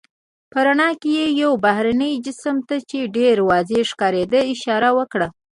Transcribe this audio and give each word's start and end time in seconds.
په 0.51 0.59
رڼا 0.65 0.89
کې 1.01 1.09
یې 1.17 1.27
یو 1.41 1.51
بهرني 1.63 2.11
جسم 2.25 2.55
ته، 2.67 2.75
چې 2.89 3.11
ډېر 3.17 3.35
واضح 3.49 3.79
ښکارېده 3.91 4.39
اشاره 4.53 4.89
وکړه. 4.97 5.27